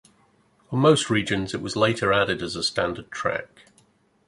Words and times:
On 0.71 0.79
most 0.79 1.11
regions 1.11 1.53
it 1.53 1.61
was 1.61 1.75
later 1.75 2.11
added 2.11 2.41
as 2.41 2.55
a 2.55 2.63
standard 2.63 3.11
track. 3.11 3.65